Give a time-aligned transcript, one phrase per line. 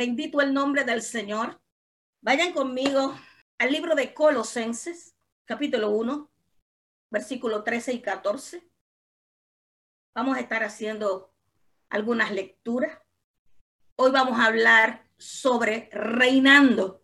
[0.00, 1.60] Bendito el nombre del Señor.
[2.22, 3.14] Vayan conmigo
[3.58, 6.26] al libro de Colosenses, capítulo 1,
[7.10, 8.66] versículo 13 y 14.
[10.14, 11.34] Vamos a estar haciendo
[11.90, 12.98] algunas lecturas.
[13.96, 17.02] Hoy vamos a hablar sobre reinando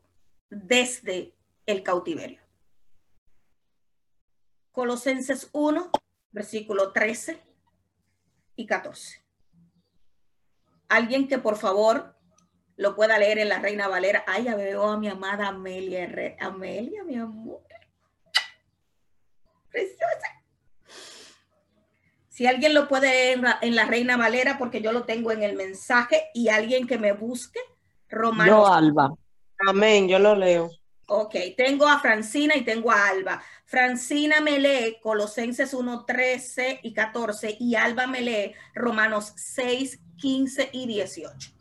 [0.49, 1.37] desde
[1.67, 2.41] el cautiverio.
[4.73, 5.91] Colosenses 1,
[6.31, 7.43] versículo 13
[8.57, 9.23] y 14.
[10.89, 12.16] Alguien que por favor
[12.77, 14.25] lo pueda leer en la Reina Valera.
[14.27, 16.37] Ay, ya veo a mi amada Amelia.
[16.41, 17.63] Amelia, mi amor.
[19.71, 20.37] Preciosa.
[22.29, 25.57] Si alguien lo puede leer en la, Reina Valera, porque yo lo tengo en el
[25.57, 27.61] mensaje, y alguien que me busque,
[28.11, 28.51] Romano.
[28.51, 29.15] Yo, Alba.
[29.67, 30.71] Amén, yo lo leo.
[31.09, 33.43] Ok, tengo a Francina y tengo a Alba.
[33.65, 40.71] Francina me lee Colosenses 1, 13 y 14 y Alba me lee Romanos 6, 15
[40.73, 41.56] y 18.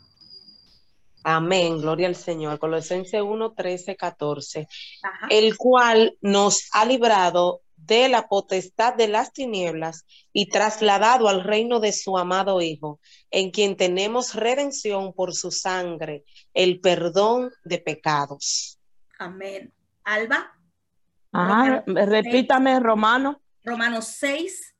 [1.27, 2.59] Amén, gloria al Señor.
[2.59, 4.67] Colosenses 1, 13, 14.
[5.31, 11.79] El cual nos ha librado de la potestad de las tinieblas y trasladado al reino
[11.79, 12.99] de su amado Hijo,
[13.31, 18.79] en quien tenemos redención por su sangre, el perdón de pecados.
[19.17, 19.73] Amén.
[20.03, 20.55] Alba.
[21.31, 23.41] Ajá, repítame, Romano.
[23.63, 24.75] Romanos 6,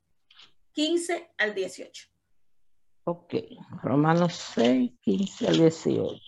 [0.74, 2.15] 15 al 18.
[3.08, 3.36] Ok,
[3.84, 6.20] Romanos 6, 15 al 18.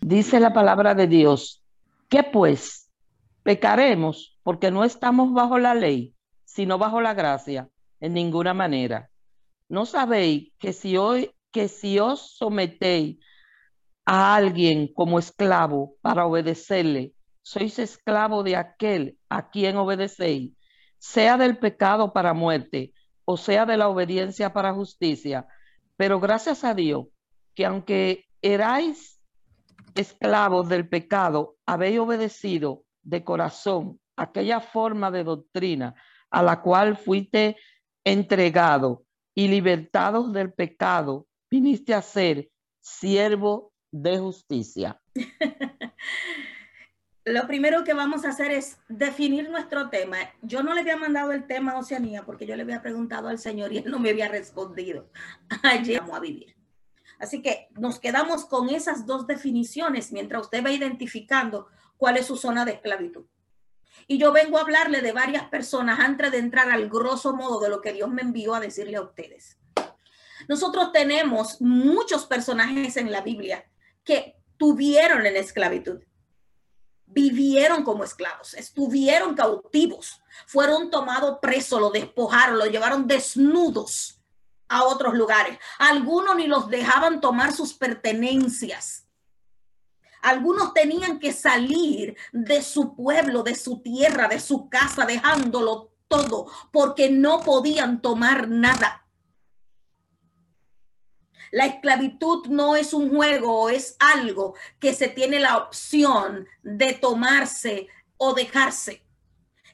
[0.00, 1.64] Dice la palabra de Dios,
[2.08, 2.88] ¿qué pues?
[3.42, 9.10] Pecaremos porque no estamos bajo la ley, sino bajo la gracia, en ninguna manera.
[9.68, 13.18] ¿No sabéis que si hoy que si os sometéis
[14.04, 20.52] a alguien como esclavo para obedecerle, sois esclavo de aquel a quien obedecéis,
[20.98, 22.92] sea del pecado para muerte
[23.24, 25.48] o sea de la obediencia para justicia?
[26.00, 27.08] Pero gracias a Dios
[27.54, 29.20] que aunque erais
[29.94, 35.94] esclavos del pecado, habéis obedecido de corazón aquella forma de doctrina
[36.30, 37.58] a la cual fuiste
[38.02, 42.48] entregado y libertados del pecado, viniste a ser
[42.80, 44.98] siervo de justicia.
[47.30, 50.16] Lo primero que vamos a hacer es definir nuestro tema.
[50.42, 53.38] Yo no le había mandado el tema a Oceanía porque yo le había preguntado al
[53.38, 55.08] Señor y él no me había respondido.
[55.62, 56.56] Allí vamos a vivir.
[57.20, 62.36] Así que nos quedamos con esas dos definiciones mientras usted va identificando cuál es su
[62.36, 63.26] zona de esclavitud.
[64.08, 67.68] Y yo vengo a hablarle de varias personas antes de entrar al grosso modo de
[67.68, 69.56] lo que Dios me envió a decirle a ustedes.
[70.48, 73.70] Nosotros tenemos muchos personajes en la Biblia
[74.02, 76.00] que tuvieron en esclavitud
[77.12, 84.20] vivieron como esclavos, estuvieron cautivos, fueron tomados presos, lo despojaron, lo llevaron desnudos
[84.68, 85.58] a otros lugares.
[85.78, 89.06] Algunos ni los dejaban tomar sus pertenencias.
[90.22, 96.46] Algunos tenían que salir de su pueblo, de su tierra, de su casa, dejándolo todo,
[96.72, 99.06] porque no podían tomar nada.
[101.50, 107.88] La esclavitud no es un juego, es algo que se tiene la opción de tomarse
[108.16, 109.04] o dejarse.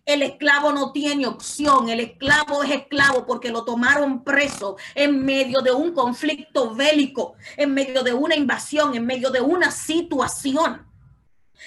[0.06, 5.60] El esclavo no tiene opción, el esclavo es esclavo porque lo tomaron preso en medio
[5.60, 10.86] de un conflicto bélico, en medio de una invasión, en medio de una situación.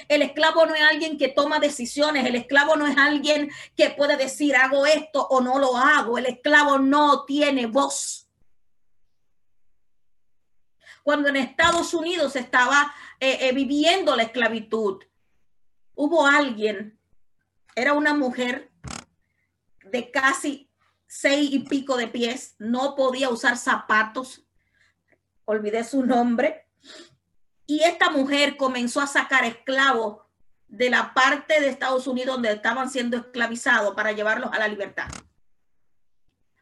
[0.07, 4.15] El esclavo no es alguien que toma decisiones, el esclavo no es alguien que puede
[4.15, 8.28] decir hago esto o no lo hago, el esclavo no tiene voz
[11.03, 15.03] cuando en Estados Unidos estaba eh, eh, viviendo la esclavitud.
[15.95, 16.99] Hubo alguien,
[17.75, 18.71] era una mujer
[19.83, 20.69] de casi
[21.07, 24.45] seis y pico de pies, no podía usar zapatos,
[25.45, 26.67] olvidé su nombre,
[27.65, 30.23] y esta mujer comenzó a sacar esclavos
[30.67, 35.09] de la parte de Estados Unidos donde estaban siendo esclavizados para llevarlos a la libertad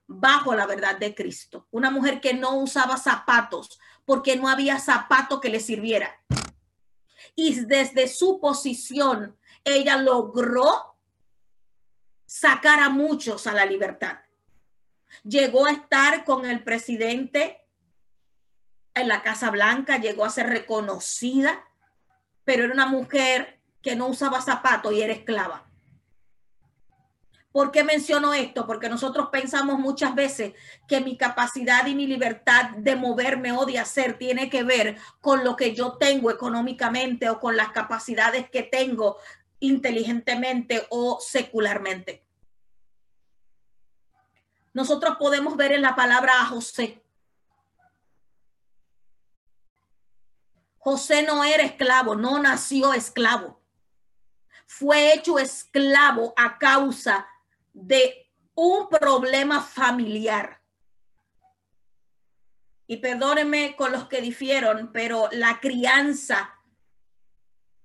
[0.08, 1.68] bajo la verdad de Cristo.
[1.70, 6.18] Una mujer que no usaba zapatos, porque no había zapato que le sirviera.
[7.36, 10.98] Y desde su posición, ella logró
[12.26, 14.20] sacar a muchos a la libertad.
[15.24, 17.68] Llegó a estar con el presidente
[18.94, 21.66] en la Casa Blanca, llegó a ser reconocida,
[22.46, 25.67] pero era una mujer que no usaba zapatos y era esclava.
[27.58, 28.68] ¿Por qué menciono esto?
[28.68, 30.54] Porque nosotros pensamos muchas veces
[30.88, 35.44] que mi capacidad y mi libertad de moverme o de hacer tiene que ver con
[35.44, 39.18] lo que yo tengo económicamente o con las capacidades que tengo
[39.60, 42.24] inteligentemente o secularmente.
[44.72, 47.02] Nosotros podemos ver en la palabra a José.
[50.78, 53.60] José no era esclavo, no nació esclavo.
[54.68, 57.26] Fue hecho esclavo a causa
[57.78, 60.62] de un problema familiar.
[62.88, 66.54] Y perdónenme con los que difieron, pero la crianza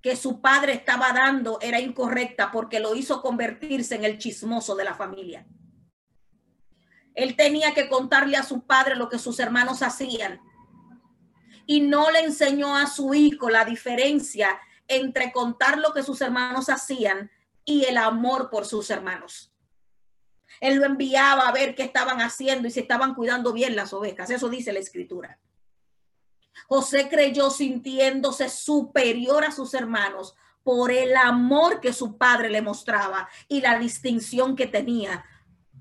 [0.01, 4.85] que su padre estaba dando era incorrecta porque lo hizo convertirse en el chismoso de
[4.85, 5.47] la familia.
[7.15, 10.41] Él tenía que contarle a su padre lo que sus hermanos hacían
[11.67, 14.59] y no le enseñó a su hijo la diferencia
[14.89, 17.31] entre contar lo que sus hermanos hacían
[17.65, 19.52] y el amor por sus hermanos.
[20.63, 24.31] Él lo enviaba a ver qué estaban haciendo y si estaban cuidando bien las ovejas.
[24.31, 25.41] Eso dice la escritura.
[26.69, 33.29] José creyó sintiéndose superior a sus hermanos por el amor que su padre le mostraba
[33.49, 35.25] y la distinción que tenía.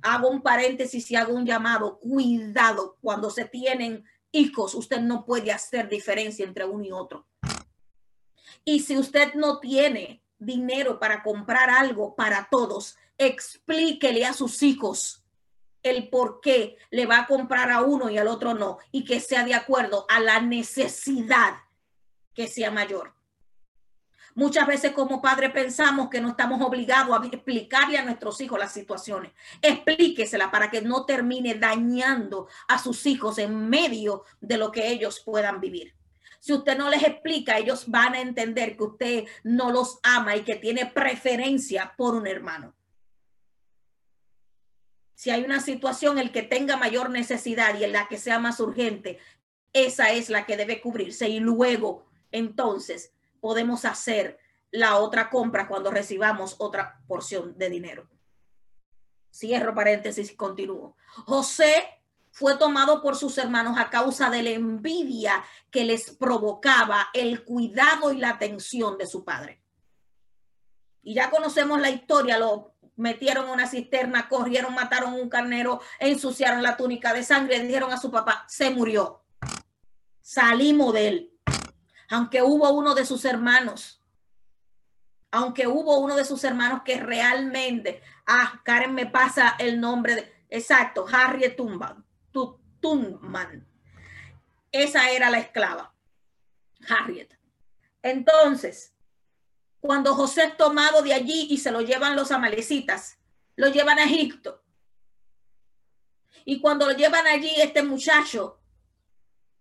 [0.01, 1.99] Hago un paréntesis y hago un llamado.
[1.99, 4.73] Cuidado cuando se tienen hijos.
[4.73, 7.27] Usted no puede hacer diferencia entre uno y otro.
[8.65, 15.21] Y si usted no tiene dinero para comprar algo para todos, explíquele a sus hijos
[15.83, 19.19] el por qué le va a comprar a uno y al otro no, y que
[19.19, 21.55] sea de acuerdo a la necesidad
[22.33, 23.13] que sea mayor.
[24.33, 28.71] Muchas veces como padre pensamos que no estamos obligados a explicarle a nuestros hijos las
[28.71, 29.33] situaciones.
[29.61, 35.19] Explíquesela para que no termine dañando a sus hijos en medio de lo que ellos
[35.19, 35.93] puedan vivir.
[36.39, 40.43] Si usted no les explica, ellos van a entender que usted no los ama y
[40.43, 42.73] que tiene preferencia por un hermano
[45.21, 48.59] si hay una situación el que tenga mayor necesidad y en la que sea más
[48.59, 49.19] urgente,
[49.71, 54.39] esa es la que debe cubrirse y luego entonces podemos hacer
[54.71, 58.09] la otra compra cuando recibamos otra porción de dinero.
[59.31, 60.97] Cierro paréntesis y continúo.
[61.27, 62.01] José
[62.31, 68.11] fue tomado por sus hermanos a causa de la envidia que les provocaba el cuidado
[68.11, 69.61] y la atención de su padre.
[71.03, 76.77] Y ya conocemos la historia, lo metieron una cisterna, corrieron, mataron un carnero, ensuciaron la
[76.77, 79.23] túnica de sangre, dijeron a su papá, se murió.
[80.21, 81.33] Salimos de él.
[82.09, 84.03] Aunque hubo uno de sus hermanos,
[85.31, 90.33] aunque hubo uno de sus hermanos que realmente, ah, Karen me pasa el nombre de,
[90.49, 92.05] exacto, Harriet Tumban,
[92.81, 93.67] Tunman.
[94.71, 95.93] Esa era la esclava,
[96.87, 97.35] Harriet.
[98.03, 98.93] Entonces,
[99.81, 103.17] cuando José es tomado de allí y se lo llevan los amalecitas,
[103.55, 104.63] lo llevan a Egipto.
[106.45, 108.59] Y cuando lo llevan allí, este muchacho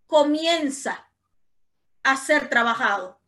[0.07, 1.11] comienza
[2.03, 3.19] a ser trabajado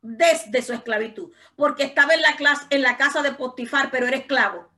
[0.00, 2.36] desde su esclavitud, porque estaba en la,
[2.70, 4.70] en la casa de Potifar, pero era esclavo.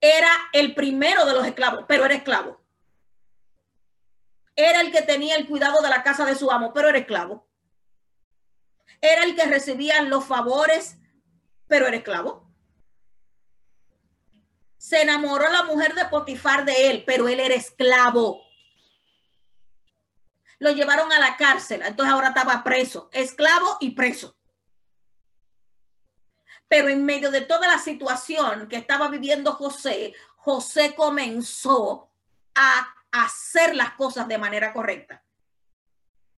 [0.00, 2.60] Era el primero de los esclavos, pero era esclavo.
[4.54, 7.46] Era el que tenía el cuidado de la casa de su amo, pero era esclavo
[9.00, 10.98] era el que recibía los favores,
[11.66, 12.46] pero era esclavo.
[14.78, 18.42] Se enamoró la mujer de Potifar de él, pero él era esclavo.
[20.58, 24.36] Lo llevaron a la cárcel, entonces ahora estaba preso, esclavo y preso.
[26.68, 32.10] Pero en medio de toda la situación que estaba viviendo José, José comenzó
[32.54, 35.25] a hacer las cosas de manera correcta.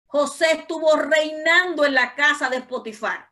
[0.08, 3.30] José estuvo reinando en la casa de Potifar.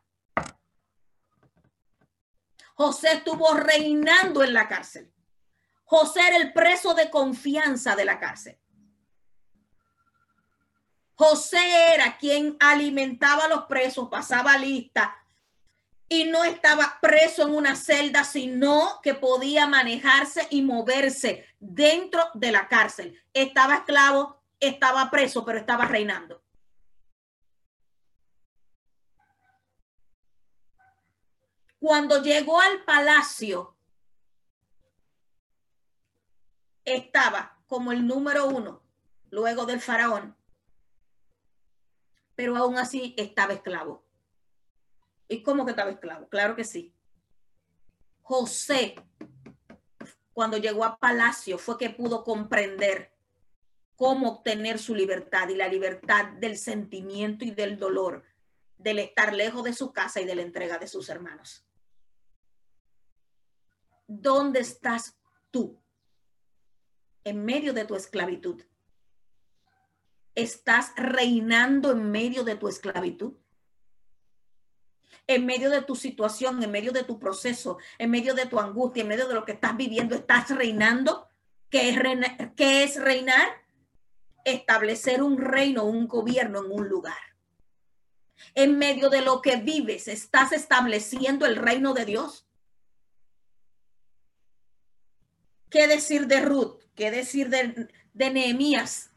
[2.75, 5.11] José estuvo reinando en la cárcel.
[5.85, 8.59] José era el preso de confianza de la cárcel.
[11.15, 15.17] José era quien alimentaba a los presos, pasaba lista
[16.07, 22.51] y no estaba preso en una celda, sino que podía manejarse y moverse dentro de
[22.51, 23.19] la cárcel.
[23.33, 26.46] Estaba esclavo, estaba preso, pero estaba reinando.
[31.87, 33.77] Cuando llegó al palacio,
[36.83, 38.83] estaba como el número uno,
[39.29, 40.35] luego del faraón,
[42.35, 44.03] pero aún así estaba esclavo.
[45.29, 46.27] ¿Y cómo que estaba esclavo?
[46.27, 46.93] Claro que sí.
[48.21, 48.95] José,
[50.33, 53.15] cuando llegó a palacio, fue que pudo comprender
[53.95, 58.25] cómo obtener su libertad y la libertad del sentimiento y del dolor,
[58.77, 61.63] del estar lejos de su casa y de la entrega de sus hermanos.
[64.07, 65.17] ¿Dónde estás
[65.51, 65.81] tú?
[67.23, 68.63] En medio de tu esclavitud.
[70.33, 73.33] ¿Estás reinando en medio de tu esclavitud?
[75.25, 79.01] En medio de tu situación, en medio de tu proceso, en medio de tu angustia,
[79.01, 81.27] en medio de lo que estás viviendo, ¿estás reinando?
[81.69, 82.55] ¿Qué es, reinar?
[82.55, 83.47] ¿Qué es reinar?
[84.45, 87.17] Establecer un reino, un gobierno en un lugar.
[88.55, 92.46] En medio de lo que vives, ¿estás estableciendo el reino de Dios?
[95.69, 96.81] ¿Qué decir de Ruth?
[96.95, 99.11] ¿Qué decir de, Nehemías?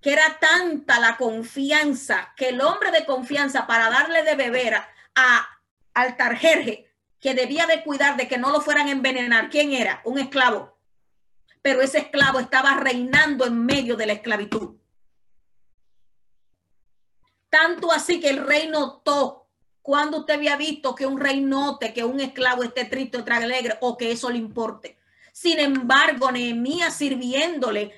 [0.00, 4.74] Que era tanta la confianza que el hombre de confianza para darle de beber
[5.14, 5.48] a,
[5.94, 9.50] al tarjerje que debía de cuidar de que no lo fueran a envenenar.
[9.50, 10.00] ¿Quién era?
[10.04, 10.78] Un esclavo.
[11.60, 14.76] Pero ese esclavo estaba reinando en medio de la esclavitud.
[17.50, 19.39] Tanto así que el rey notó
[19.90, 23.76] cuando usted había visto que un rey note que un esclavo esté triste o alegre
[23.80, 25.00] o que eso le importe.
[25.32, 27.92] Sin embargo, Nehemías sirviéndole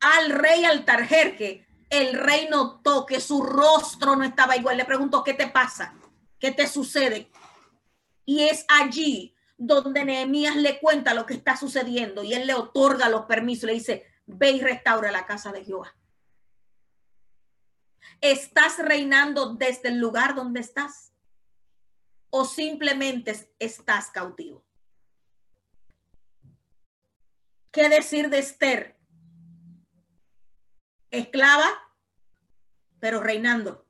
[0.00, 4.78] al rey Altarjerje, el rey notó que su rostro no estaba igual.
[4.78, 5.94] Le preguntó, ¿qué te pasa?
[6.40, 7.30] ¿Qué te sucede?
[8.24, 13.08] Y es allí donde Nehemías le cuenta lo que está sucediendo y él le otorga
[13.08, 13.68] los permisos.
[13.68, 15.94] Le dice, ve y restaura la casa de Jehová.
[18.20, 21.07] ¿Estás reinando desde el lugar donde estás?
[22.30, 24.64] ¿O simplemente estás cautivo?
[27.70, 28.98] ¿Qué decir de Esther?
[31.10, 31.68] Esclava,
[32.98, 33.86] pero reinando.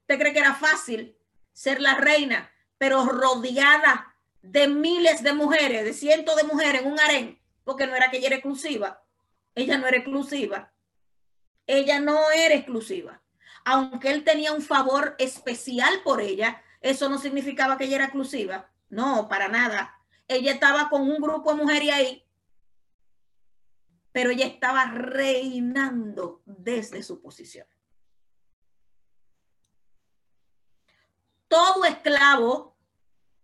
[0.00, 1.16] ¿Usted cree que era fácil
[1.52, 7.00] ser la reina, pero rodeada de miles de mujeres, de cientos de mujeres en un
[7.00, 7.42] harén?
[7.64, 9.04] Porque no era que ella era exclusiva.
[9.54, 10.72] Ella no era exclusiva.
[11.66, 13.22] Ella no era exclusiva.
[13.64, 18.70] Aunque él tenía un favor especial por ella, eso no significaba que ella era exclusiva.
[18.88, 20.00] No, para nada
[20.30, 22.24] ella estaba con un grupo de mujeres ahí,
[24.12, 27.66] pero ella estaba reinando desde su posición.
[31.48, 32.76] Todo esclavo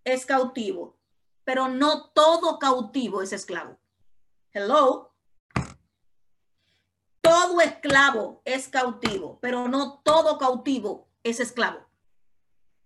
[0.05, 0.97] es cautivo,
[1.43, 3.81] pero no todo cautivo es esclavo.
[4.53, 5.06] Hello.
[7.27, 11.85] Todo esclavo es cautivo, pero no todo cautivo es esclavo.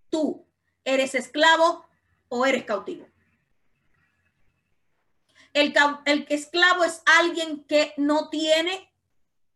[0.09, 0.47] Tú
[0.83, 1.85] eres esclavo
[2.31, 3.07] o eres cautivo.
[5.53, 5.75] El,
[6.07, 8.91] el esclavo es alguien que no tiene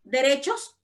[0.02, 0.76] derechos,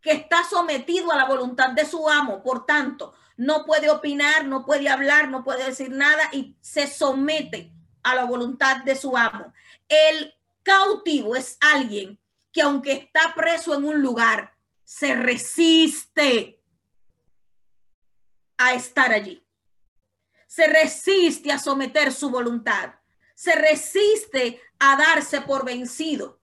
[0.00, 2.44] que está sometido a la voluntad de su amo.
[2.44, 7.72] Por tanto, no puede opinar, no puede hablar, no puede decir nada y se somete
[8.04, 9.52] a la voluntad de su amo.
[9.88, 12.20] El cautivo es alguien
[12.52, 14.54] que aunque está preso en un lugar,
[14.84, 16.62] se resiste
[18.58, 19.44] a estar allí.
[20.46, 22.94] Se resiste a someter su voluntad
[23.40, 26.42] se resiste a darse por vencido.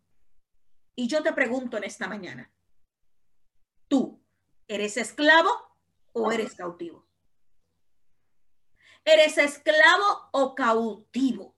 [0.96, 2.52] Y yo te pregunto en esta mañana,
[3.88, 4.20] ¿tú
[4.68, 5.52] eres esclavo
[6.14, 7.08] o eres cautivo?
[9.06, 11.56] ¿Eres esclavo o cautivo?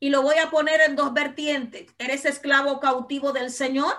[0.00, 1.86] Y lo voy a poner en dos vertientes.
[1.98, 3.94] ¿Eres esclavo o cautivo del Señor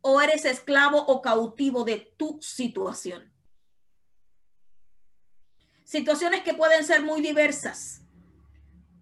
[0.00, 3.32] o eres esclavo o cautivo de tu situación?
[5.84, 8.02] Situaciones que pueden ser muy diversas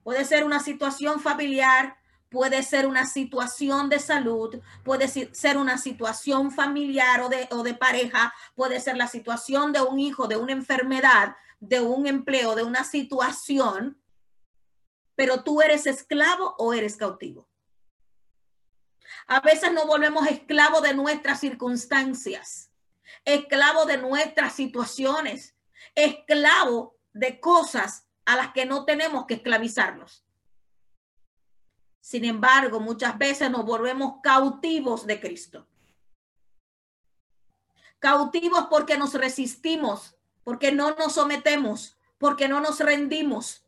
[0.03, 1.97] Puede ser una situación familiar,
[2.31, 7.75] puede ser una situación de salud, puede ser una situación familiar o de, o de
[7.75, 12.63] pareja, puede ser la situación de un hijo, de una enfermedad, de un empleo, de
[12.63, 14.00] una situación,
[15.21, 17.47] pero tú eres esclavo o eres cautivo.
[19.27, 22.71] A veces nos volvemos esclavos de nuestras circunstancias,
[23.27, 25.55] esclavo de nuestras situaciones,
[25.95, 30.25] esclavo de cosas a las que no tenemos que esclavizarnos.
[32.01, 35.69] Sin embargo, muchas veces nos volvemos cautivos de Cristo.
[37.99, 43.67] Cautivos porque nos resistimos, porque no nos sometemos, porque no nos rendimos,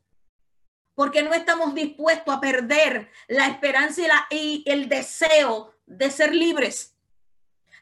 [0.95, 6.95] porque no estamos dispuestos a perder la esperanza y, y el deseo de ser libres.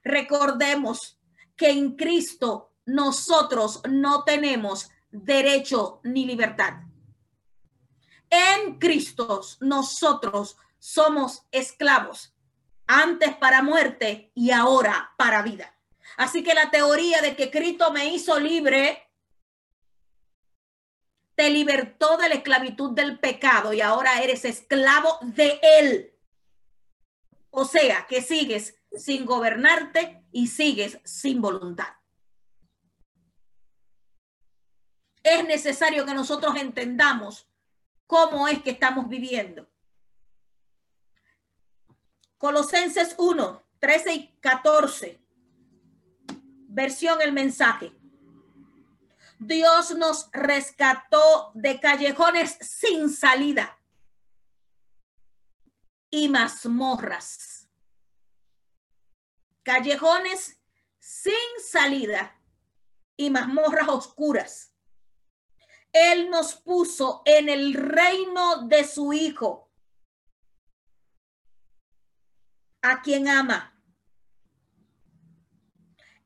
[0.03, 1.19] Recordemos
[1.55, 6.73] que en Cristo nosotros no tenemos derecho ni libertad.
[8.29, 12.33] En Cristo nosotros somos esclavos,
[12.87, 15.75] antes para muerte y ahora para vida.
[16.17, 19.10] Así que la teoría de que Cristo me hizo libre
[21.41, 26.13] te libertó de la esclavitud del pecado y ahora eres esclavo de él.
[27.49, 31.87] O sea, que sigues sin gobernarte y sigues sin voluntad.
[35.23, 37.47] es necesario que nosotros entendamos
[38.05, 39.67] cómo es que estamos viviendo.
[42.37, 45.19] Colosenses 1, 13 y 14.
[46.67, 47.91] Versión el mensaje.
[49.43, 53.77] Dios nos rescató de callejones sin salida
[56.09, 57.61] y mazmorras
[59.63, 60.59] callejones
[60.99, 61.33] sin
[61.63, 62.39] salida
[63.17, 64.73] y mazmorras oscuras.
[65.91, 69.69] Él nos puso en el reino de su Hijo,
[72.81, 73.70] a quien ama.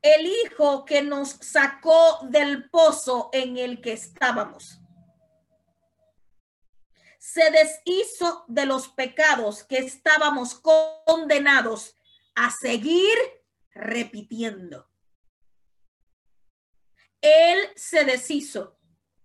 [0.05, 4.79] El Hijo que nos sacó del pozo en el que estábamos.
[7.17, 10.61] Se deshizo de los pecados que estábamos
[11.07, 11.95] condenados
[12.35, 13.17] a seguir
[13.71, 14.87] repitiendo.
[17.19, 18.77] Él se deshizo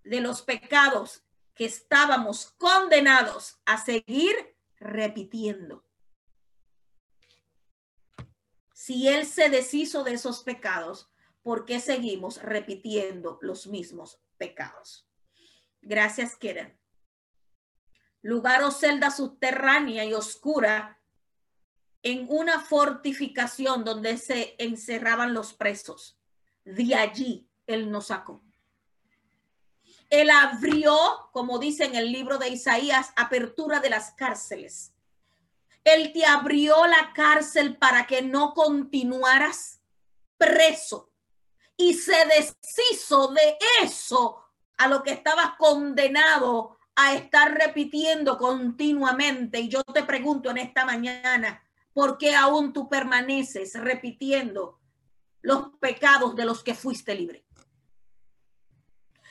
[0.02, 1.22] de los pecados
[1.54, 5.84] que estábamos condenados a seguir repitiendo.
[8.82, 11.10] Si Él se deshizo de esos pecados,
[11.42, 15.06] ¿por qué seguimos repitiendo los mismos pecados?
[15.82, 16.80] Gracias, Keren.
[18.22, 20.98] Lugar o celda subterránea y oscura
[22.02, 26.18] en una fortificación donde se encerraban los presos.
[26.64, 28.42] De allí Él nos sacó.
[30.08, 30.96] Él abrió,
[31.32, 34.94] como dice en el libro de Isaías, apertura de las cárceles.
[35.84, 39.80] Él te abrió la cárcel para que no continuaras
[40.36, 41.10] preso
[41.76, 44.44] y se deshizo de eso
[44.76, 49.60] a lo que estabas condenado a estar repitiendo continuamente.
[49.60, 51.62] Y yo te pregunto en esta mañana,
[51.94, 54.78] ¿por qué aún tú permaneces repitiendo
[55.40, 57.46] los pecados de los que fuiste libre?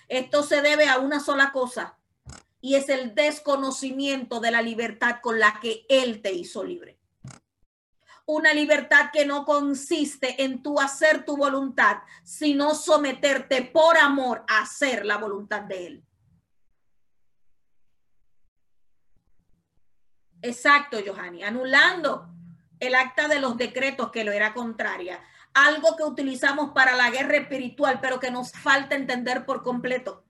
[0.07, 1.98] Esto se debe a una sola cosa
[2.61, 6.99] y es el desconocimiento de la libertad con la que Él te hizo libre.
[8.25, 14.61] Una libertad que no consiste en tu hacer tu voluntad, sino someterte por amor a
[14.61, 16.03] hacer la voluntad de Él.
[20.41, 22.29] Exacto, Johanny, anulando
[22.79, 25.21] el acta de los decretos que lo era contraria.
[25.53, 30.23] Algo que utilizamos para la guerra espiritual, pero que nos falta entender por completo.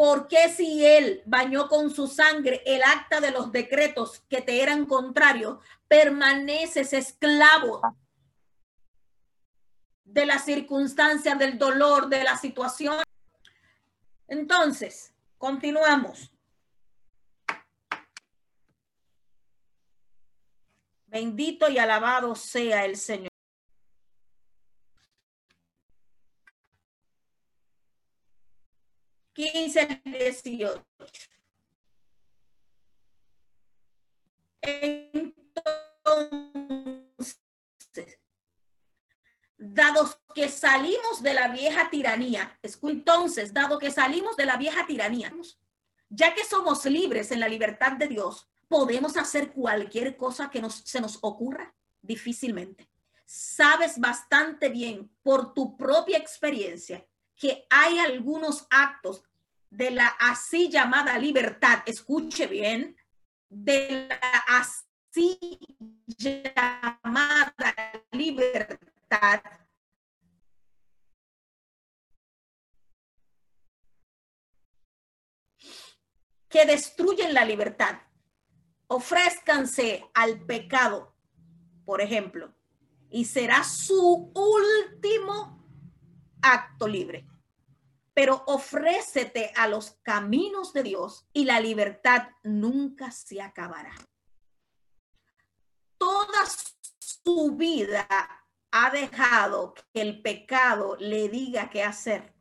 [0.00, 4.62] ¿Por qué si él bañó con su sangre el acta de los decretos que te
[4.62, 5.58] eran contrarios,
[5.88, 7.82] permaneces esclavo
[10.02, 13.02] de las circunstancias, del dolor, de la situación?
[14.26, 16.32] Entonces, continuamos.
[21.08, 23.29] Bendito y alabado sea el Señor.
[37.10, 38.18] Entonces,
[39.56, 45.32] dado que salimos de la vieja tiranía, entonces, dado que salimos de la vieja tiranía,
[46.08, 50.76] ya que somos libres en la libertad de Dios, podemos hacer cualquier cosa que nos,
[50.76, 52.88] se nos ocurra difícilmente.
[53.26, 59.22] Sabes bastante bien por tu propia experiencia que hay algunos actos
[59.70, 62.96] de la así llamada libertad, escuche bien,
[63.48, 65.58] de la así
[66.06, 67.74] llamada
[68.10, 69.40] libertad
[76.48, 78.00] que destruyen la libertad
[78.88, 81.14] ofrézcanse al pecado,
[81.84, 82.52] por ejemplo,
[83.08, 85.64] y será su último
[86.42, 87.29] acto libre.
[88.20, 93.94] Pero ofrécete a los caminos de Dios y la libertad nunca se acabará.
[95.96, 96.44] Toda
[96.98, 98.06] su vida
[98.70, 102.34] ha dejado que el pecado le diga qué hacer.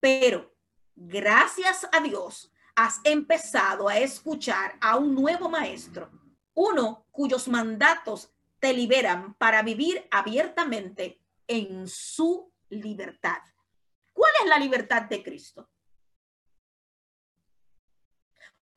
[0.00, 0.52] Pero
[0.96, 6.10] gracias a Dios, has empezado a escuchar a un nuevo maestro,
[6.54, 13.38] uno cuyos mandatos te liberan para vivir abiertamente en su libertad.
[14.16, 15.68] ¿Cuál es la libertad de Cristo?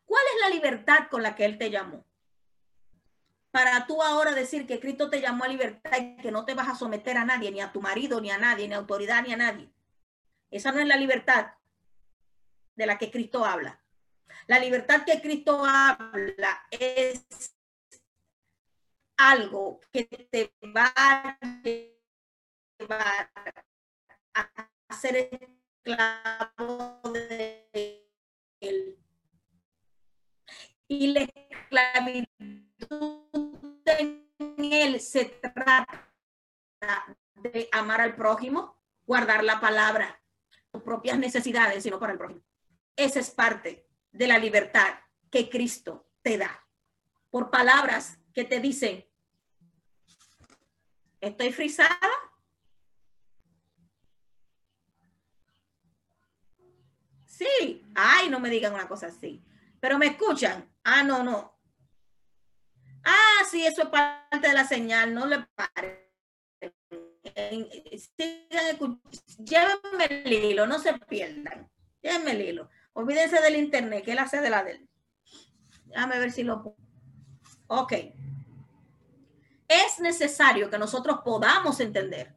[0.04, 2.06] ¿Cuál es la libertad con la que Él te llamó?
[3.49, 6.67] Para tú ahora decir que Cristo te llamó a libertad y que no te vas
[6.67, 9.32] a someter a nadie, ni a tu marido, ni a nadie, ni a autoridad, ni
[9.32, 9.71] a nadie.
[10.52, 11.54] Esa no es la libertad
[12.75, 13.82] de la que Cristo habla.
[14.47, 17.56] La libertad que Cristo habla es
[19.15, 21.39] algo que te va a
[22.78, 23.32] llevar
[24.34, 28.10] a ser esclavo de
[28.62, 28.97] él.
[30.88, 32.28] Y la esclavitud
[33.86, 34.25] en
[34.58, 36.12] él se trata
[37.36, 38.75] de amar al prójimo,
[39.06, 40.21] guardar la palabra,
[40.71, 42.41] tus propias necesidades, sino para el prójimo.
[42.95, 44.99] Esa es parte de la libertad
[45.30, 46.65] que Cristo te da.
[47.30, 49.06] Por palabras que te dicen,
[51.21, 51.99] ¿Estoy frisada?
[57.39, 57.86] Sí.
[57.95, 59.41] Ay, no me digan una cosa así.
[59.80, 60.69] Pero me escuchan.
[60.84, 61.58] Ah, no, no.
[63.06, 65.13] Ah, sí, eso es parte de la señal.
[65.13, 66.12] No le pare.
[69.38, 71.69] Llévenme el hilo, no se pierdan.
[72.02, 72.69] Llévenme el hilo.
[72.91, 74.89] Olvídense del internet, que él hace de la del.
[75.86, 76.75] Déjame ver si lo
[77.67, 77.93] Ok.
[79.65, 82.36] Es necesario que nosotros podamos entender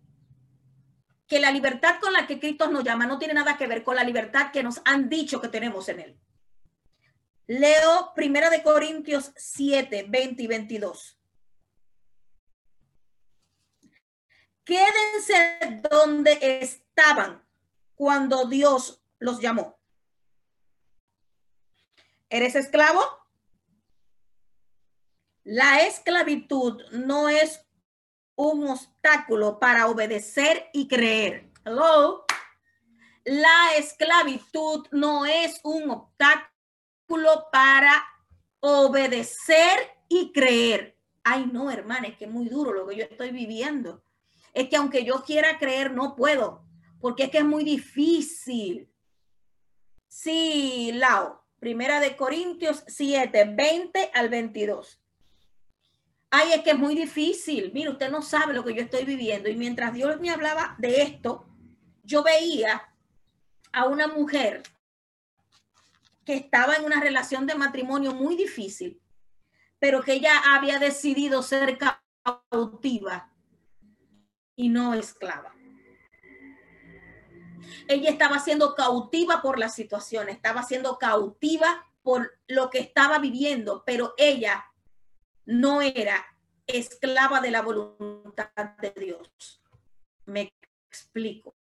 [1.33, 3.97] que la libertad con la que Cristo nos llama no tiene nada que ver con
[3.97, 6.21] la libertad que nos han dicho que tenemos en él.
[7.47, 11.19] Leo Primera de Corintios 7, 20 y 22.
[14.63, 17.43] Quédense donde estaban
[17.95, 19.81] cuando Dios los llamó.
[22.29, 23.01] ¿Eres esclavo?
[25.45, 27.65] La esclavitud no es
[28.51, 31.51] un obstáculo para obedecer y creer.
[31.65, 32.25] Hello.
[33.25, 38.05] La esclavitud no es un obstáculo para
[38.61, 39.79] obedecer
[40.09, 40.99] y creer.
[41.23, 44.03] Ay, no, hermana, es que es muy duro lo que yo estoy viviendo.
[44.53, 46.65] Es que aunque yo quiera creer, no puedo,
[47.01, 48.91] porque es que es muy difícil.
[50.09, 55.02] Sí, Lao, primera de Corintios 7, 20 al 22.
[56.35, 57.71] Ay, es que es muy difícil.
[57.75, 59.51] Mire, usted no sabe lo que yo estoy viviendo.
[59.51, 61.45] Y mientras Dios me hablaba de esto,
[62.03, 62.89] yo veía
[63.71, 64.63] a una mujer
[66.25, 68.99] que estaba en una relación de matrimonio muy difícil,
[69.79, 73.31] pero que ella había decidido ser cautiva
[74.57, 75.55] y no esclava.
[77.89, 83.83] Ella estaba siendo cautiva por la situación, estaba siendo cautiva por lo que estaba viviendo,
[83.85, 84.65] pero ella
[85.45, 86.25] no era
[86.67, 88.51] esclava de la voluntad
[88.81, 89.63] de Dios.
[90.27, 90.53] Me
[90.89, 91.55] explico.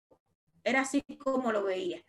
[0.64, 2.04] Era así como lo veía.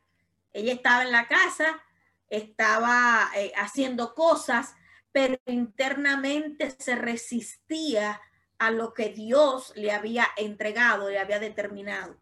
[0.53, 1.83] Ella estaba en la casa,
[2.29, 4.75] estaba eh, haciendo cosas,
[5.11, 8.21] pero internamente se resistía
[8.59, 12.19] a lo que Dios le había entregado, le había determinado.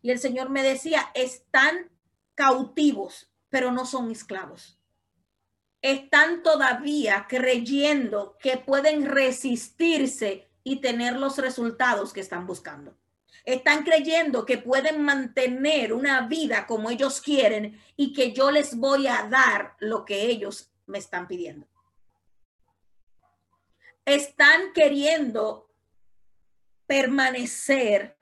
[0.00, 1.90] Y el Señor me decía, están
[2.34, 4.81] cautivos, pero no son esclavos
[5.82, 12.96] están todavía creyendo que pueden resistirse y tener los resultados que están buscando.
[13.44, 19.08] Están creyendo que pueden mantener una vida como ellos quieren y que yo les voy
[19.08, 21.66] a dar lo que ellos me están pidiendo.
[24.04, 25.68] Están queriendo
[26.86, 28.16] permanecer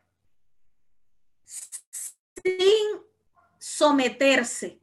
[1.45, 3.03] sin
[3.59, 4.80] someterse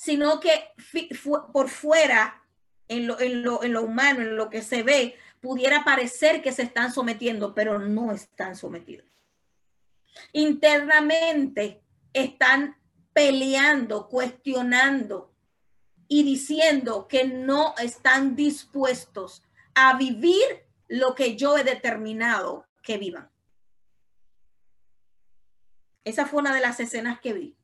[0.00, 0.72] sino que
[1.52, 2.42] por fuera,
[2.88, 7.78] en lo, humano, en lo que se ve, pudiera parecer que se están sometiendo, pero
[7.78, 9.06] no están sometidos.
[10.32, 11.82] Internamente
[12.14, 12.78] están
[13.12, 15.34] peleando, cuestionando
[16.08, 19.42] y diciendo que no están dispuestos
[19.74, 23.30] a vivir lo que yo he determinado que vivan.
[26.04, 27.59] Esa fue una de las escenas que vi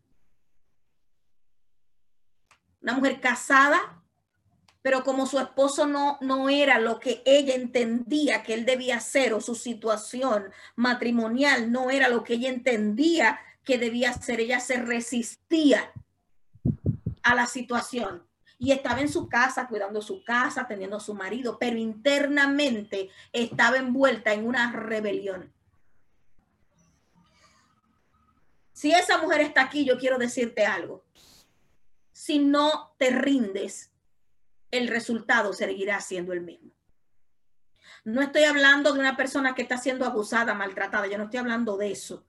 [2.87, 4.01] una mujer casada,
[4.81, 9.35] pero como su esposo no, no era lo que ella entendía que él debía hacer
[9.35, 14.77] o su situación matrimonial no era lo que ella entendía que debía hacer, ella se
[14.77, 15.91] resistía
[17.25, 18.25] a la situación
[18.57, 23.79] y estaba en su casa, cuidando su casa, teniendo a su marido, pero internamente estaba
[23.79, 25.53] envuelta en una rebelión.
[28.73, 31.05] Si esa mujer está aquí, yo quiero decirte algo
[32.17, 33.93] si no te rindes,
[34.71, 36.73] el resultado seguirá siendo el mismo.
[38.05, 41.77] No estoy hablando de una persona que está siendo abusada, maltratada, yo no estoy hablando
[41.77, 42.27] de eso.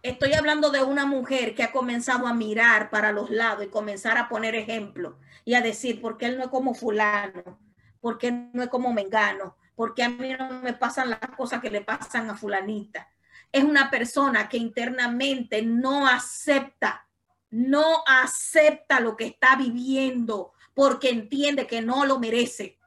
[0.00, 4.16] Estoy hablando de una mujer que ha comenzado a mirar para los lados y comenzar
[4.16, 7.58] a poner ejemplo y a decir, ¿por qué él no es como fulano?
[8.00, 9.56] ¿Por qué no es como mengano?
[9.74, 13.10] ¿Por qué a mí no me pasan las cosas que le pasan a fulanita?
[13.50, 17.05] Es una persona que internamente no acepta
[17.50, 22.78] no acepta lo que está viviendo porque entiende que no lo merece.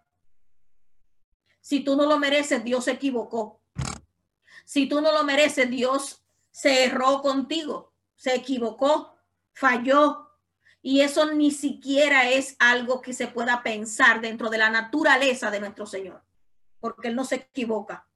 [1.61, 3.61] Si tú no lo mereces, Dios se equivocó.
[4.65, 9.15] Si tú no lo mereces, Dios se erró contigo, se equivocó,
[9.53, 10.31] falló.
[10.81, 15.59] Y eso ni siquiera es algo que se pueda pensar dentro de la naturaleza de
[15.59, 16.23] nuestro Señor,
[16.79, 18.08] porque Él no se equivoca.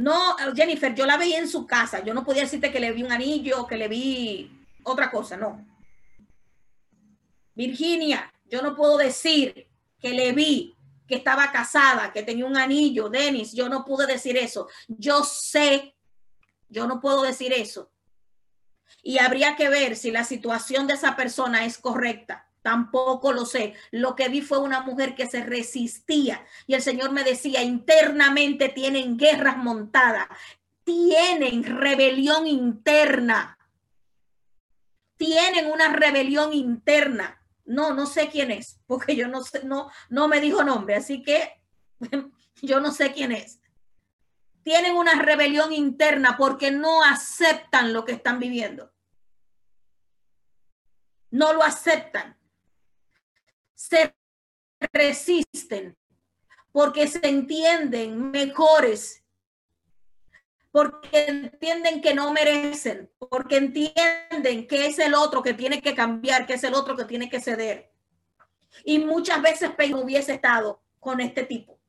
[0.00, 2.02] No, Jennifer, yo la veía en su casa.
[2.02, 4.50] Yo no podía decirte que le vi un anillo, que le vi
[4.82, 5.66] otra cosa, no.
[7.54, 9.68] Virginia, yo no puedo decir
[10.00, 10.74] que le vi
[11.06, 14.68] que estaba casada, que tenía un anillo, Denis, yo no pude decir eso.
[14.88, 15.94] Yo sé,
[16.70, 17.90] yo no puedo decir eso.
[19.02, 22.49] Y habría que ver si la situación de esa persona es correcta.
[22.62, 23.74] Tampoco lo sé.
[23.90, 28.68] Lo que vi fue una mujer que se resistía y el Señor me decía, internamente
[28.68, 30.28] tienen guerras montadas,
[30.84, 33.58] tienen rebelión interna,
[35.16, 37.36] tienen una rebelión interna.
[37.64, 41.22] No, no sé quién es, porque yo no sé, no, no me dijo nombre, así
[41.22, 41.62] que
[42.62, 43.60] yo no sé quién es.
[44.62, 48.92] Tienen una rebelión interna porque no aceptan lo que están viviendo.
[51.30, 52.39] No lo aceptan
[53.80, 54.14] se
[54.92, 55.96] resisten
[56.70, 59.24] porque se entienden mejores,
[60.70, 66.46] porque entienden que no merecen, porque entienden que es el otro que tiene que cambiar,
[66.46, 67.90] que es el otro que tiene que ceder.
[68.84, 71.80] Y muchas veces no hubiese estado con este tipo.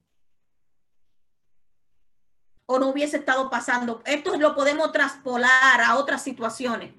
[2.68, 4.02] O no hubiese estado pasando.
[4.06, 6.94] Esto lo podemos traspolar a otras situaciones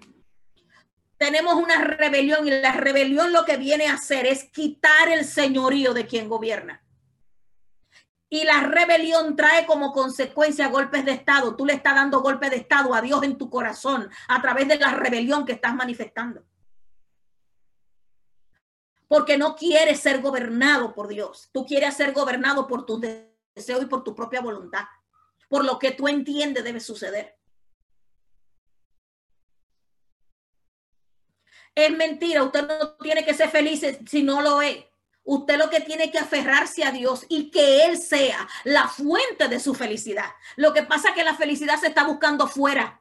[1.22, 5.94] tenemos una rebelión y la rebelión lo que viene a hacer es quitar el señorío
[5.94, 6.82] de quien gobierna.
[8.28, 11.54] Y la rebelión trae como consecuencia golpes de Estado.
[11.54, 14.80] Tú le estás dando golpes de Estado a Dios en tu corazón a través de
[14.80, 16.42] la rebelión que estás manifestando.
[19.06, 21.50] Porque no quieres ser gobernado por Dios.
[21.52, 24.86] Tú quieres ser gobernado por tus deseos y por tu propia voluntad.
[25.48, 27.38] Por lo que tú entiendes debe suceder.
[31.74, 34.84] Es mentira, usted no tiene que ser feliz si no lo es.
[35.24, 39.60] Usted lo que tiene que aferrarse a Dios y que Él sea la fuente de
[39.60, 40.30] su felicidad.
[40.56, 43.00] Lo que pasa es que la felicidad se está buscando fuera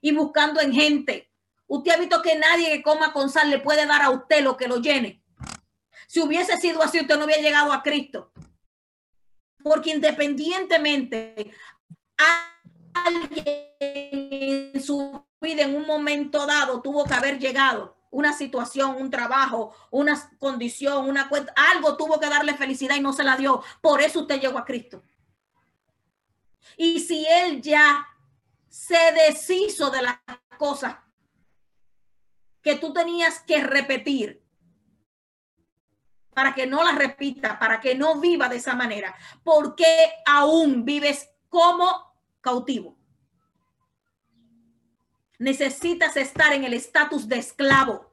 [0.00, 1.30] y buscando en gente.
[1.66, 4.56] Usted ha visto que nadie que coma con sal le puede dar a usted lo
[4.56, 5.22] que lo llene.
[6.06, 8.30] Si hubiese sido así, usted no hubiera llegado a Cristo.
[9.64, 11.50] Porque independientemente,
[12.94, 19.10] alguien en su vida en un momento dado tuvo que haber llegado una situación, un
[19.10, 23.62] trabajo, una condición, una cuenta, algo tuvo que darle felicidad y no se la dio.
[23.80, 25.02] Por eso usted llegó a Cristo.
[26.76, 28.06] Y si él ya
[28.68, 30.18] se deshizo de las
[30.58, 30.96] cosas
[32.62, 34.44] que tú tenías que repetir
[36.34, 40.84] para que no las repita, para que no viva de esa manera, ¿por qué aún
[40.84, 42.95] vives como cautivo?
[45.38, 48.12] Necesitas estar en el estatus de esclavo.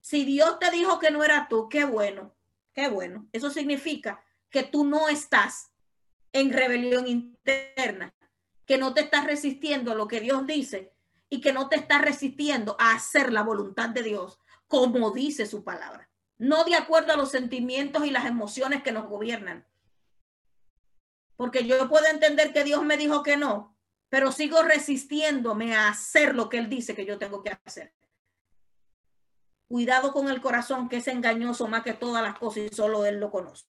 [0.00, 2.34] Si Dios te dijo que no era tú, qué bueno,
[2.74, 3.28] qué bueno.
[3.32, 5.72] Eso significa que tú no estás
[6.32, 8.14] en rebelión interna,
[8.66, 10.92] que no te estás resistiendo a lo que Dios dice
[11.30, 14.38] y que no te estás resistiendo a hacer la voluntad de Dios
[14.68, 16.11] como dice su palabra
[16.42, 19.64] no de acuerdo a los sentimientos y las emociones que nos gobiernan.
[21.36, 23.78] Porque yo puedo entender que Dios me dijo que no,
[24.08, 27.94] pero sigo resistiéndome a hacer lo que Él dice que yo tengo que hacer.
[29.68, 33.20] Cuidado con el corazón que es engañoso más que todas las cosas y solo Él
[33.20, 33.64] lo conoce.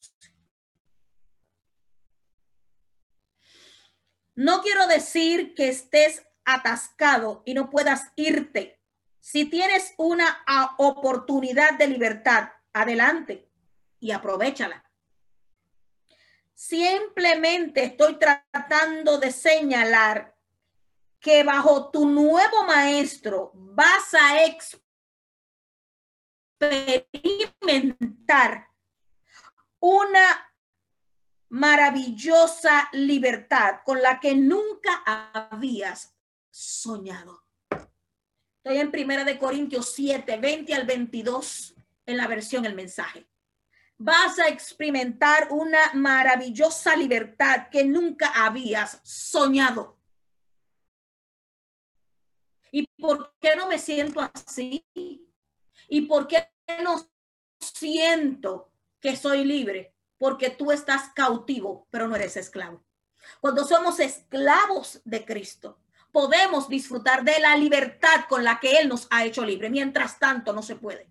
[4.33, 8.81] No quiero decir que estés atascado y no puedas irte.
[9.19, 10.43] Si tienes una
[10.79, 13.49] oportunidad de libertad, adelante
[13.99, 14.83] y aprovechala.
[16.53, 20.35] Simplemente estoy tratando de señalar
[21.19, 24.43] que bajo tu nuevo maestro vas a
[26.59, 28.67] experimentar
[29.79, 30.53] una
[31.49, 36.15] maravillosa libertad con la que nunca habías
[36.49, 37.43] soñado.
[38.57, 41.72] Estoy en Primera de Corintios 7, 20 al 22
[42.05, 43.27] en la versión el mensaje.
[43.97, 49.99] Vas a experimentar una maravillosa libertad que nunca habías soñado.
[52.71, 54.85] ¿Y por qué no me siento así?
[55.87, 56.49] ¿Y por qué
[56.81, 57.07] no
[57.59, 59.95] siento que soy libre?
[60.17, 62.83] Porque tú estás cautivo, pero no eres esclavo.
[63.39, 65.79] Cuando somos esclavos de Cristo,
[66.11, 69.69] podemos disfrutar de la libertad con la que Él nos ha hecho libre.
[69.69, 71.07] Mientras tanto, no se puede.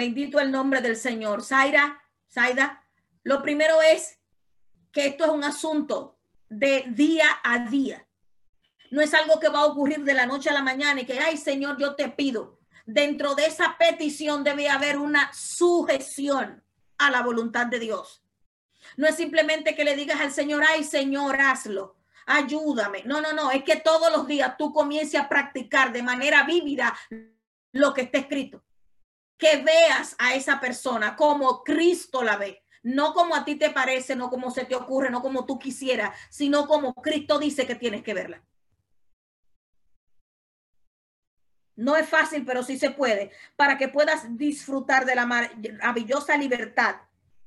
[0.00, 1.44] Bendito el nombre del Señor.
[1.44, 2.82] Zaira, Zaida,
[3.22, 4.18] lo primero es
[4.92, 8.08] que esto es un asunto de día a día.
[8.90, 11.18] No es algo que va a ocurrir de la noche a la mañana y que,
[11.18, 12.60] ay Señor, yo te pido.
[12.86, 16.64] Dentro de esa petición debe haber una sujeción
[16.96, 18.24] a la voluntad de Dios.
[18.96, 21.98] No es simplemente que le digas al Señor, ay Señor, hazlo.
[22.24, 23.02] ayúdame.
[23.04, 26.96] No, no, no, es que todos los días tú comiences a practicar de manera vívida
[27.72, 28.64] lo que está escrito.
[29.40, 34.14] Que veas a esa persona como Cristo la ve, no como a ti te parece,
[34.14, 38.02] no como se te ocurre, no como tú quisieras, sino como Cristo dice que tienes
[38.02, 38.44] que verla.
[41.74, 46.96] No es fácil, pero sí se puede, para que puedas disfrutar de la maravillosa libertad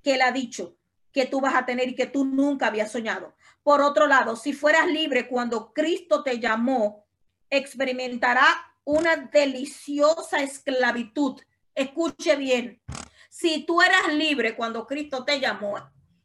[0.02, 0.76] que él ha dicho
[1.12, 3.36] que tú vas a tener y que tú nunca habías soñado.
[3.62, 7.06] Por otro lado, si fueras libre cuando Cristo te llamó,
[7.52, 8.44] experimentará
[8.84, 11.40] una deliciosa esclavitud.
[11.76, 12.82] Escuche bien,
[13.30, 15.76] si tú eras libre cuando Cristo te llamó,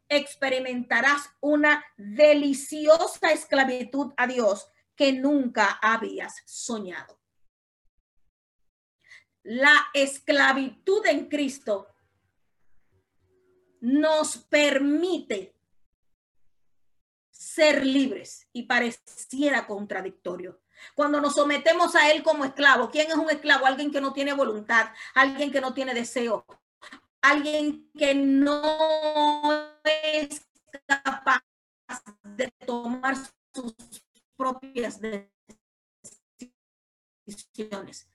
[0.09, 7.19] experimentarás una deliciosa esclavitud a Dios que nunca habías soñado.
[9.43, 11.89] La esclavitud en Cristo
[13.81, 15.55] nos permite
[17.31, 20.61] ser libres y pareciera contradictorio.
[20.95, 23.67] Cuando nos sometemos a Él como esclavo, ¿quién es un esclavo?
[23.67, 26.45] Alguien que no tiene voluntad, alguien que no tiene deseo,
[27.21, 29.53] alguien que no
[29.85, 30.47] es
[30.87, 31.43] capaz
[32.23, 33.17] de tomar
[33.55, 33.75] sus
[34.37, 35.01] propias
[37.27, 38.09] decisiones,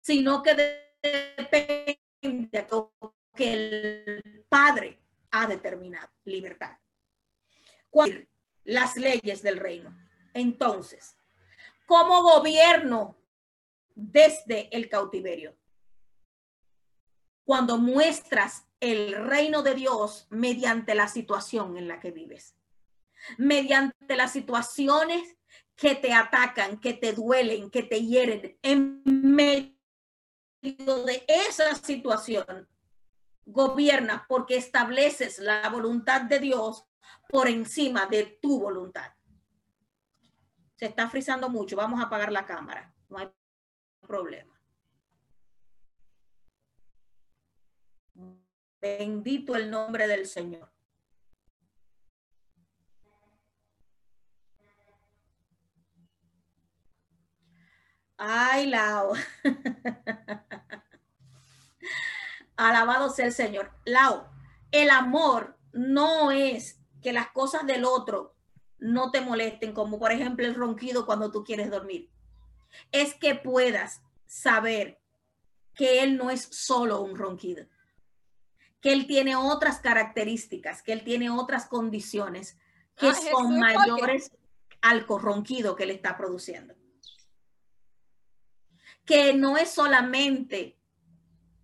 [0.00, 0.54] sino que
[1.02, 2.66] depende de
[3.34, 4.98] que el Padre
[5.30, 6.78] ha determinado libertad.
[8.64, 10.03] Las leyes del reino.
[10.34, 11.16] Entonces,
[11.86, 13.16] ¿cómo gobierno
[13.94, 15.56] desde el cautiverio?
[17.44, 22.56] Cuando muestras el reino de Dios mediante la situación en la que vives,
[23.38, 25.36] mediante las situaciones
[25.76, 29.74] que te atacan, que te duelen, que te hieren, en medio
[30.62, 32.68] de esa situación,
[33.46, 36.84] gobierna porque estableces la voluntad de Dios
[37.28, 39.12] por encima de tu voluntad.
[40.76, 43.30] Se está frizando mucho, vamos a apagar la cámara, no hay
[44.00, 44.54] problema.
[48.80, 50.70] Bendito el nombre del Señor.
[58.16, 59.12] Ay, Lao.
[62.56, 63.72] Alabado sea el Señor.
[63.84, 64.30] Lao,
[64.70, 68.33] el amor no es que las cosas del otro
[68.84, 72.10] no te molesten, como por ejemplo el ronquido cuando tú quieres dormir.
[72.92, 75.00] Es que puedas saber
[75.74, 77.66] que él no es solo un ronquido,
[78.82, 82.58] que él tiene otras características, que él tiene otras condiciones
[82.94, 84.30] que ah, son mayores
[84.82, 86.74] al ronquido que le está produciendo.
[89.06, 90.78] Que no es solamente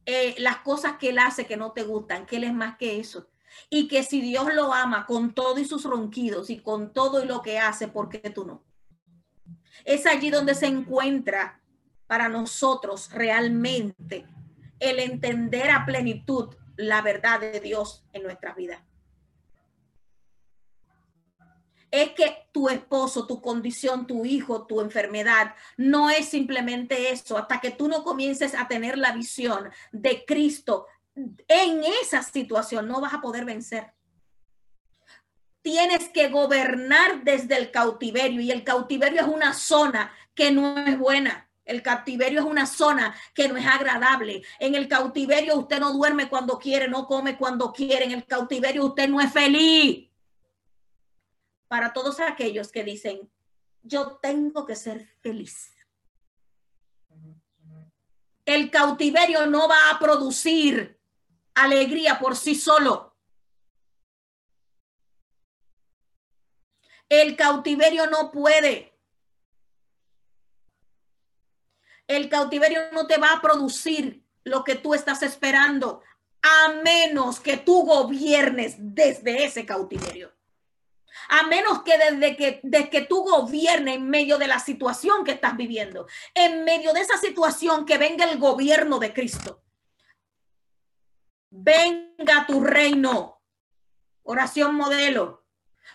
[0.06, 2.98] eh, las cosas que él hace que no te gustan, que él es más que
[2.98, 3.29] eso.
[3.68, 7.26] Y que si Dios lo ama con todo y sus ronquidos y con todo y
[7.26, 8.64] lo que hace, ¿por qué tú no?
[9.84, 11.60] Es allí donde se encuentra
[12.06, 14.26] para nosotros realmente
[14.78, 18.80] el entender a plenitud la verdad de Dios en nuestras vidas
[21.90, 27.36] es que tu esposo, tu condición, tu hijo, tu enfermedad, no es simplemente eso.
[27.36, 30.86] Hasta que tú no comiences a tener la visión de Cristo
[31.48, 33.92] en esa situación, no vas a poder vencer.
[35.62, 40.98] Tienes que gobernar desde el cautiverio y el cautiverio es una zona que no es
[40.98, 41.48] buena.
[41.64, 44.42] El cautiverio es una zona que no es agradable.
[44.59, 48.06] En el cautiverio usted no duerme cuando quiere, no come cuando quiere.
[48.06, 50.11] En el cautiverio usted no es feliz
[51.68, 53.30] para todos aquellos que dicen,
[53.83, 55.72] yo tengo que ser feliz.
[58.44, 60.99] El cautiverio no va a producir
[61.62, 63.16] alegría por sí solo.
[67.08, 68.96] El cautiverio no puede.
[72.06, 76.02] El cautiverio no te va a producir lo que tú estás esperando,
[76.42, 80.33] a menos que tú gobiernes desde ese cautiverio
[81.31, 85.33] a menos que desde que, desde que tú gobiernes en medio de la situación que
[85.33, 89.63] estás viviendo, en medio de esa situación que venga el gobierno de Cristo.
[91.51, 93.42] Venga tu reino.
[94.23, 95.40] Oración modelo.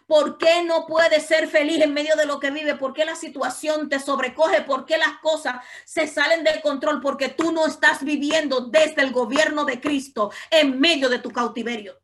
[0.07, 2.75] ¿Por qué no puedes ser feliz en medio de lo que vive?
[2.75, 4.61] ¿Por qué la situación te sobrecoge?
[4.61, 7.01] ¿Por qué las cosas se salen del control?
[7.01, 11.99] Porque tú no estás viviendo desde el gobierno de Cristo en medio de tu cautiverio.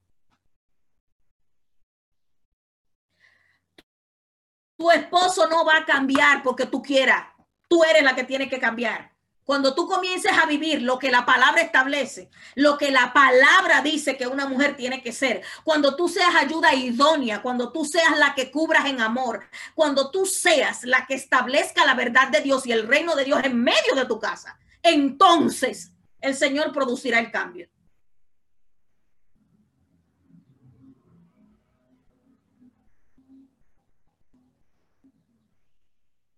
[4.78, 7.28] Tu esposo no va a cambiar porque tú quieras.
[7.68, 9.11] Tú eres la que tiene que cambiar.
[9.52, 14.16] Cuando tú comiences a vivir lo que la palabra establece, lo que la palabra dice
[14.16, 18.34] que una mujer tiene que ser, cuando tú seas ayuda idónea, cuando tú seas la
[18.34, 22.72] que cubras en amor, cuando tú seas la que establezca la verdad de Dios y
[22.72, 25.92] el reino de Dios en medio de tu casa, entonces
[26.22, 27.68] el Señor producirá el cambio.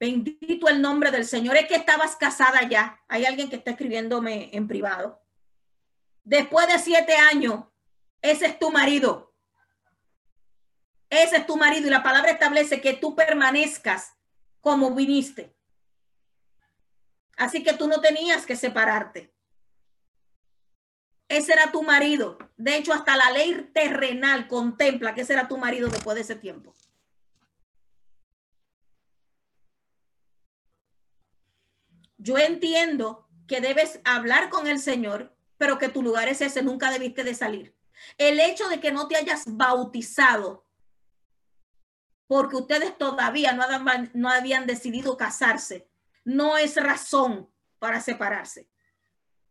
[0.03, 1.55] Bendito el nombre del Señor.
[1.55, 3.01] Es que estabas casada ya.
[3.07, 5.21] Hay alguien que está escribiéndome en privado.
[6.25, 7.63] Después de siete años,
[8.21, 9.33] ese es tu marido.
[11.09, 14.13] Ese es tu marido y la palabra establece que tú permanezcas
[14.59, 15.55] como viniste.
[17.37, 19.33] Así que tú no tenías que separarte.
[21.29, 22.37] Ese era tu marido.
[22.57, 26.35] De hecho, hasta la ley terrenal contempla que ese era tu marido después de ese
[26.35, 26.75] tiempo.
[32.24, 36.89] Yo entiendo que debes hablar con el Señor, pero que tu lugar es ese, nunca
[36.89, 37.76] debiste de salir.
[38.17, 40.65] El hecho de que no te hayas bautizado,
[42.28, 43.65] porque ustedes todavía no,
[44.13, 45.89] no habían decidido casarse,
[46.24, 48.69] no es razón para separarse.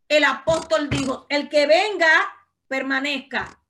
[0.08, 2.08] El apóstol dijo, el que venga,
[2.68, 3.62] permanezca.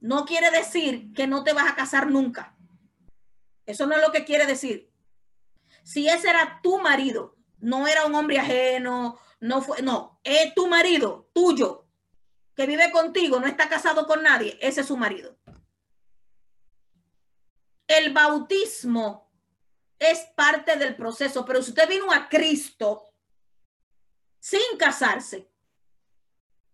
[0.00, 2.56] No quiere decir que no te vas a casar nunca.
[3.66, 4.93] Eso no es lo que quiere decir.
[5.84, 10.66] Si ese era tu marido, no era un hombre ajeno, no fue, no, es tu
[10.66, 11.86] marido, tuyo,
[12.56, 15.36] que vive contigo, no está casado con nadie, ese es su marido.
[17.86, 19.30] El bautismo
[19.98, 23.10] es parte del proceso, pero si usted vino a Cristo
[24.40, 25.50] sin casarse,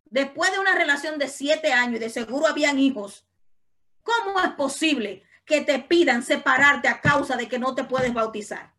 [0.04, 3.26] después de una relación de siete años y de seguro habían hijos,
[4.02, 8.72] ¿cómo es posible que te pidan separarte a causa de que no te puedes bautizar?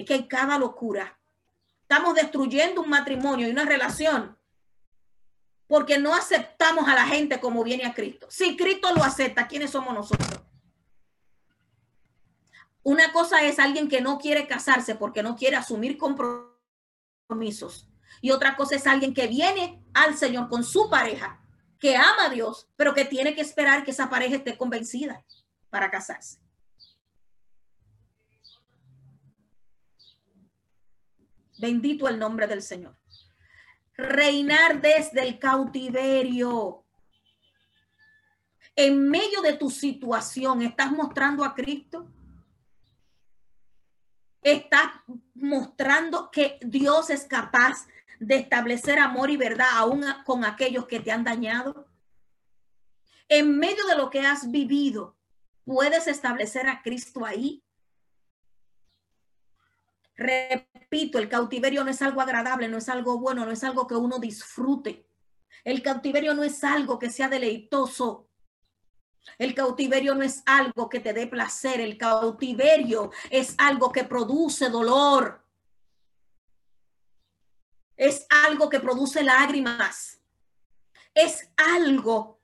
[0.00, 1.18] Es que hay cada locura.
[1.82, 4.38] Estamos destruyendo un matrimonio y una relación
[5.66, 8.26] porque no aceptamos a la gente como viene a Cristo.
[8.30, 10.40] Si Cristo lo acepta, ¿quiénes somos nosotros?
[12.82, 17.90] Una cosa es alguien que no quiere casarse porque no quiere asumir compromisos.
[18.22, 21.44] Y otra cosa es alguien que viene al Señor con su pareja,
[21.78, 25.26] que ama a Dios, pero que tiene que esperar que esa pareja esté convencida
[25.68, 26.40] para casarse.
[31.60, 32.96] Bendito el nombre del Señor.
[33.96, 36.84] Reinar desde el cautiverio.
[38.74, 42.10] En medio de tu situación, ¿estás mostrando a Cristo?
[44.40, 44.86] ¿Estás
[45.34, 47.86] mostrando que Dios es capaz
[48.18, 51.86] de establecer amor y verdad aún con aquellos que te han dañado?
[53.28, 55.14] En medio de lo que has vivido,
[55.66, 57.62] ¿puedes establecer a Cristo ahí?
[60.92, 63.94] Repito, el cautiverio no es algo agradable, no es algo bueno, no es algo que
[63.94, 65.06] uno disfrute.
[65.62, 68.26] El cautiverio no es algo que sea deleitoso.
[69.38, 71.80] El cautiverio no es algo que te dé placer.
[71.80, 75.44] El cautiverio es algo que produce dolor.
[77.96, 80.20] Es algo que produce lágrimas.
[81.14, 82.40] Es algo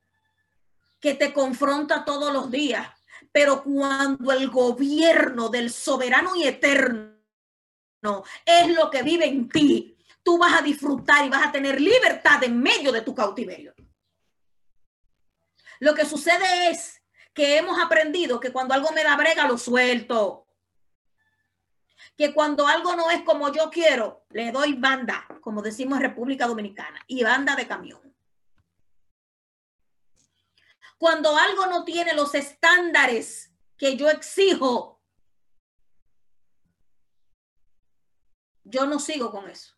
[1.00, 2.88] que te confronta todos los días.
[3.32, 7.15] Pero cuando el gobierno del soberano y eterno
[8.44, 9.96] es lo que vive en ti.
[10.22, 13.74] Tú vas a disfrutar y vas a tener libertad en medio de tu cautiverio.
[15.80, 17.02] Lo que sucede es
[17.34, 20.46] que hemos aprendido que cuando algo me da brega, lo suelto.
[22.16, 26.46] Que cuando algo no es como yo quiero, le doy banda, como decimos en República
[26.46, 28.00] Dominicana, y banda de camión.
[30.98, 34.95] Cuando algo no tiene los estándares que yo exijo,
[38.68, 39.76] Yo no sigo con eso.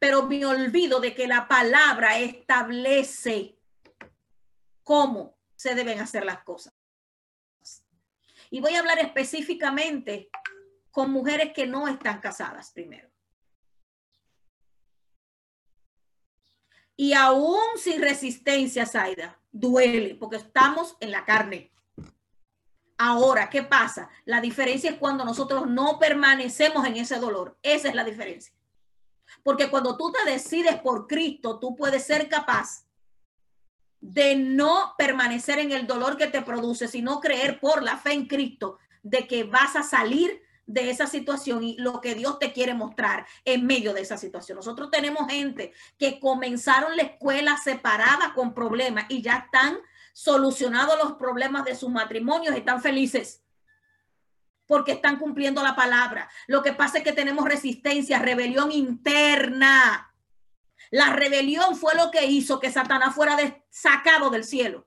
[0.00, 3.56] Pero me olvido de que la palabra establece
[4.82, 6.74] cómo se deben hacer las cosas.
[8.50, 10.28] Y voy a hablar específicamente
[10.90, 13.08] con mujeres que no están casadas primero.
[16.96, 21.72] Y aún sin resistencia, Zaida, duele porque estamos en la carne.
[23.04, 24.08] Ahora, ¿qué pasa?
[24.26, 27.58] La diferencia es cuando nosotros no permanecemos en ese dolor.
[27.60, 28.54] Esa es la diferencia.
[29.42, 32.86] Porque cuando tú te decides por Cristo, tú puedes ser capaz
[34.00, 38.28] de no permanecer en el dolor que te produce, sino creer por la fe en
[38.28, 42.72] Cristo de que vas a salir de esa situación y lo que Dios te quiere
[42.72, 44.54] mostrar en medio de esa situación.
[44.54, 49.80] Nosotros tenemos gente que comenzaron la escuela separada con problemas y ya están
[50.12, 53.40] solucionado los problemas de sus matrimonios, están felices.
[54.64, 56.30] porque están cumpliendo la palabra.
[56.46, 60.14] Lo que pasa es que tenemos resistencia, rebelión interna.
[60.90, 63.36] La rebelión fue lo que hizo que Satanás fuera
[63.68, 64.86] sacado del cielo.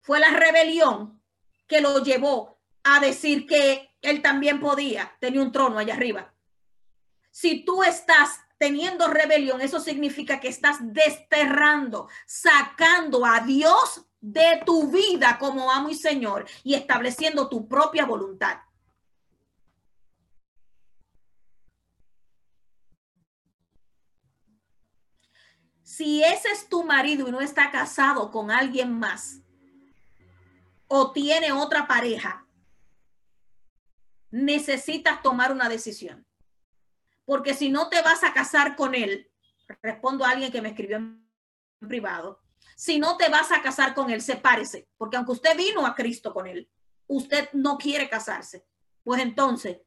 [0.00, 1.22] Fue la rebelión
[1.66, 6.34] que lo llevó a decir que él también podía, tenía un trono allá arriba.
[7.30, 14.90] Si tú estás teniendo rebelión, eso significa que estás desterrando, sacando a Dios de tu
[14.90, 18.58] vida como amo y Señor y estableciendo tu propia voluntad.
[25.82, 29.42] Si ese es tu marido y no está casado con alguien más
[30.88, 32.46] o tiene otra pareja,
[34.30, 36.26] necesitas tomar una decisión.
[37.24, 39.30] Porque si no te vas a casar con él,
[39.82, 41.26] respondo a alguien que me escribió en
[41.80, 42.40] privado,
[42.76, 46.32] si no te vas a casar con él, sepárese, porque aunque usted vino a Cristo
[46.32, 46.68] con él,
[47.06, 48.66] usted no quiere casarse.
[49.02, 49.78] Pues entonces,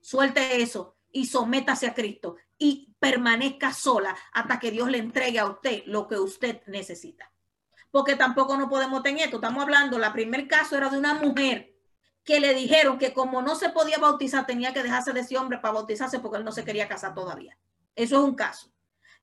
[0.00, 5.46] suelte eso y sométase a Cristo y permanezca sola hasta que Dios le entregue a
[5.46, 7.32] usted lo que usted necesita.
[7.90, 9.36] Porque tampoco no podemos tener esto.
[9.36, 11.74] Estamos hablando, la primer caso era de una mujer
[12.24, 15.58] que le dijeron que como no se podía bautizar, tenía que dejarse de ese hombre
[15.58, 17.56] para bautizarse porque él no se quería casar todavía.
[17.94, 18.70] Eso es un caso.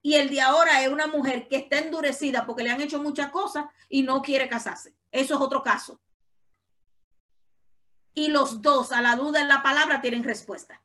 [0.02, 3.30] Y el de ahora es una mujer que está endurecida porque le han hecho muchas
[3.30, 4.96] cosas y no quiere casarse.
[5.12, 6.00] Eso es otro caso.
[8.14, 10.82] Y los dos, a la duda en la palabra, tienen respuesta.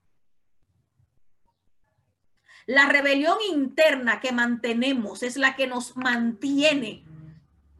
[2.67, 7.05] La rebelión interna que mantenemos es la que nos mantiene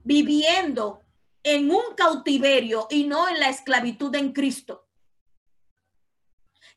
[0.05, 1.03] viviendo
[1.43, 4.89] en un cautiverio y no en la esclavitud en Cristo.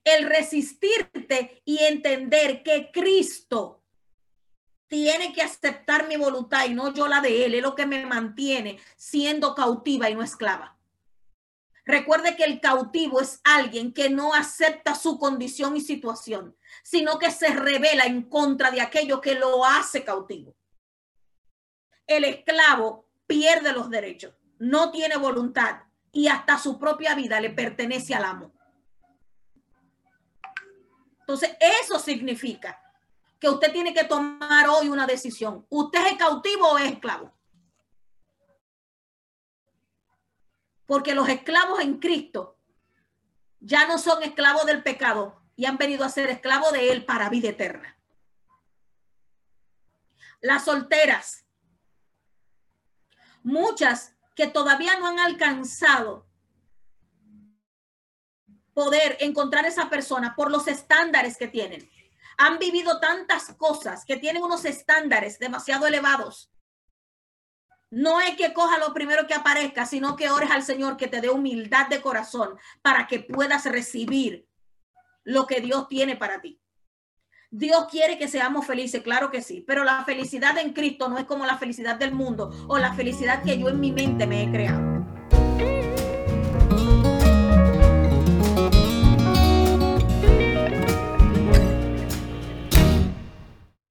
[0.04, 3.84] El resistirte y entender que Cristo
[4.88, 8.06] tiene que aceptar mi voluntad y no yo la de Él, es lo que me
[8.06, 10.78] mantiene siendo cautiva y no esclava.
[11.86, 17.30] Recuerde que el cautivo es alguien que no acepta su condición y situación, sino que
[17.30, 20.56] se revela en contra de aquello que lo hace cautivo.
[22.08, 25.82] El esclavo pierde los derechos no tiene voluntad
[26.12, 28.54] y hasta su propia vida le pertenece al amo.
[31.20, 32.80] Entonces, eso significa
[33.40, 35.66] que usted tiene que tomar hoy una decisión.
[35.70, 37.34] ¿Usted es cautivo o es esclavo?
[40.86, 42.60] Porque los esclavos en Cristo
[43.60, 47.30] ya no son esclavos del pecado y han venido a ser esclavos de Él para
[47.30, 47.98] vida eterna.
[50.42, 51.48] Las solteras,
[53.42, 56.28] muchas que todavía no han alcanzado
[58.74, 61.90] poder encontrar esa persona por los estándares que tienen.
[62.38, 66.52] Han vivido tantas cosas que tienen unos estándares demasiado elevados.
[67.90, 71.22] No es que coja lo primero que aparezca, sino que ores al Señor que te
[71.22, 74.46] dé humildad de corazón para que puedas recibir
[75.24, 76.62] lo que Dios tiene para ti.
[77.58, 81.24] Dios quiere que seamos felices, claro que sí, pero la felicidad en Cristo no es
[81.24, 84.52] como la felicidad del mundo o la felicidad que yo en mi mente me he
[84.52, 84.95] creado.